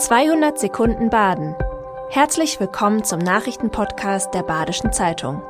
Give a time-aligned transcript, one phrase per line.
[0.00, 1.54] 200 Sekunden Baden.
[2.08, 5.42] Herzlich willkommen zum Nachrichtenpodcast der Badischen Zeitung.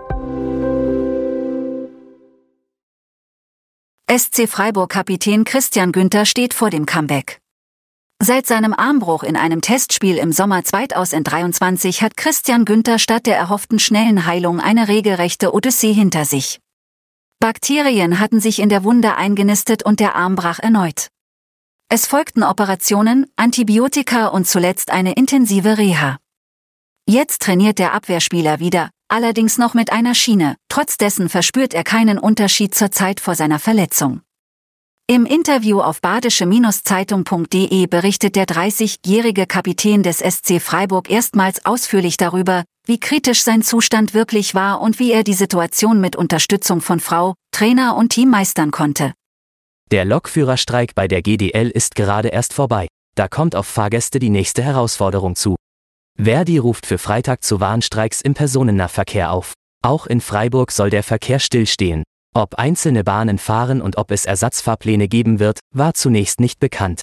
[4.10, 7.38] SC Freiburg-Kapitän Christian Günther steht vor dem Comeback.
[8.20, 13.78] Seit seinem Armbruch in einem Testspiel im Sommer 2023 hat Christian Günther statt der erhofften
[13.78, 16.58] schnellen Heilung eine regelrechte Odyssee hinter sich.
[17.38, 21.06] Bakterien hatten sich in der Wunde eingenistet und der Arm brach erneut.
[21.92, 26.18] Es folgten Operationen, Antibiotika und zuletzt eine intensive Reha.
[27.04, 32.16] Jetzt trainiert der Abwehrspieler wieder, allerdings noch mit einer Schiene, trotz dessen verspürt er keinen
[32.16, 34.20] Unterschied zur Zeit vor seiner Verletzung.
[35.08, 43.00] Im Interview auf badische-zeitung.de berichtet der 30-jährige Kapitän des SC Freiburg erstmals ausführlich darüber, wie
[43.00, 47.96] kritisch sein Zustand wirklich war und wie er die Situation mit Unterstützung von Frau, Trainer
[47.96, 49.12] und Team meistern konnte.
[49.90, 52.86] Der Lokführerstreik bei der GDL ist gerade erst vorbei.
[53.16, 55.56] Da kommt auf Fahrgäste die nächste Herausforderung zu.
[56.16, 59.54] Verdi ruft für Freitag zu Warnstreiks im Personennahverkehr auf.
[59.82, 62.04] Auch in Freiburg soll der Verkehr stillstehen.
[62.34, 67.00] Ob einzelne Bahnen fahren und ob es Ersatzfahrpläne geben wird, war zunächst nicht bekannt.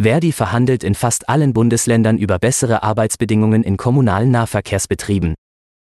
[0.00, 5.34] Verdi verhandelt in fast allen Bundesländern über bessere Arbeitsbedingungen in kommunalen Nahverkehrsbetrieben.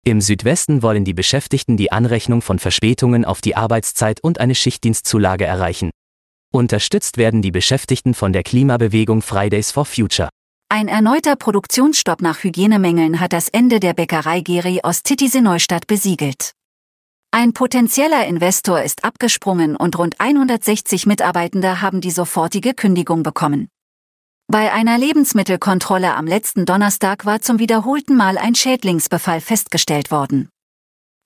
[0.05, 5.45] Im Südwesten wollen die Beschäftigten die Anrechnung von Verspätungen auf die Arbeitszeit und eine Schichtdienstzulage
[5.45, 5.91] erreichen.
[6.55, 10.29] Unterstützt werden die Beschäftigten von der Klimabewegung Fridays for Future.
[10.69, 16.53] Ein erneuter Produktionsstopp nach Hygienemängeln hat das Ende der Bäckerei Geri aus Titisee Neustadt besiegelt.
[17.33, 23.67] Ein potenzieller Investor ist abgesprungen und rund 160 Mitarbeitende haben die sofortige Kündigung bekommen.
[24.47, 30.51] Bei einer Lebensmittelkontrolle am letzten Donnerstag war zum wiederholten Mal ein Schädlingsbefall festgestellt worden.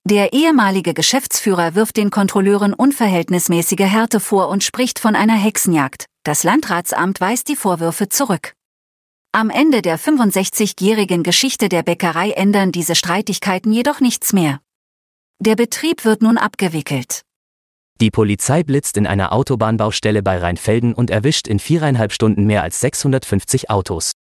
[0.09, 6.05] Der ehemalige Geschäftsführer wirft den Kontrolleuren unverhältnismäßige Härte vor und spricht von einer Hexenjagd.
[6.23, 8.53] Das Landratsamt weist die Vorwürfe zurück.
[9.33, 14.61] Am Ende der 65-jährigen Geschichte der Bäckerei ändern diese Streitigkeiten jedoch nichts mehr.
[15.37, 17.21] Der Betrieb wird nun abgewickelt.
[18.01, 22.79] Die Polizei blitzt in einer Autobahnbaustelle bei Rheinfelden und erwischt in viereinhalb Stunden mehr als
[22.79, 24.13] 650 Autos.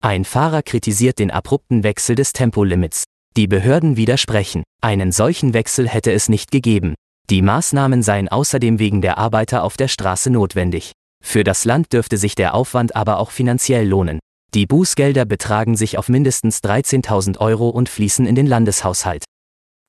[0.00, 3.04] Ein Fahrer kritisiert den abrupten Wechsel des Tempolimits.
[3.38, 4.64] Die Behörden widersprechen.
[4.82, 6.96] Einen solchen Wechsel hätte es nicht gegeben.
[7.30, 10.90] Die Maßnahmen seien außerdem wegen der Arbeiter auf der Straße notwendig.
[11.24, 14.18] Für das Land dürfte sich der Aufwand aber auch finanziell lohnen.
[14.54, 19.22] Die Bußgelder betragen sich auf mindestens 13.000 Euro und fließen in den Landeshaushalt.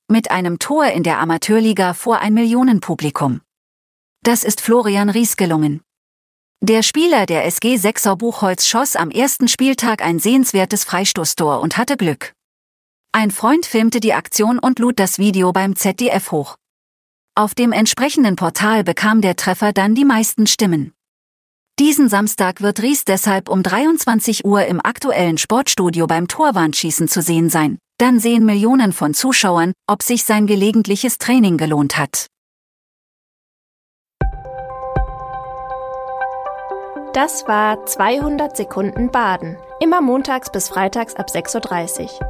[0.08, 3.40] Mit einem Tor in der Amateurliga vor ein Millionenpublikum.
[4.22, 5.80] Das ist Florian Ries gelungen.
[6.60, 11.96] Der Spieler der SG Sechser Buchholz schoss am ersten Spieltag ein sehenswertes Freistoßtor und hatte
[11.96, 12.32] Glück.
[13.12, 16.54] Ein Freund filmte die Aktion und lud das Video beim ZDF hoch.
[17.34, 20.92] Auf dem entsprechenden Portal bekam der Treffer dann die meisten Stimmen.
[21.80, 27.50] Diesen Samstag wird Ries deshalb um 23 Uhr im aktuellen Sportstudio beim Torwandschießen zu sehen
[27.50, 27.78] sein.
[27.98, 32.26] Dann sehen Millionen von Zuschauern, ob sich sein gelegentliches Training gelohnt hat.
[37.12, 39.56] Das war 200 Sekunden Baden.
[39.80, 42.29] Immer montags bis freitags ab 6.30 Uhr.